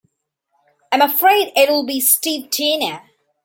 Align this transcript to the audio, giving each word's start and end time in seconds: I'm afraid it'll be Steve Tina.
I'm 0.91 1.03
afraid 1.03 1.53
it'll 1.55 1.85
be 1.85 2.01
Steve 2.01 2.49
Tina. 2.49 3.03